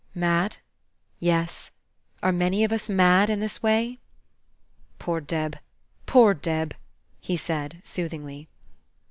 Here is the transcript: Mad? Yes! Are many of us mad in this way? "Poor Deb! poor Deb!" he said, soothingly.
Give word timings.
Mad? 0.15 0.57
Yes! 1.19 1.69
Are 2.23 2.31
many 2.31 2.63
of 2.63 2.71
us 2.71 2.89
mad 2.89 3.29
in 3.29 3.39
this 3.39 3.61
way? 3.61 3.99
"Poor 4.97 5.19
Deb! 5.21 5.59
poor 6.07 6.33
Deb!" 6.33 6.73
he 7.19 7.37
said, 7.37 7.79
soothingly. 7.83 8.47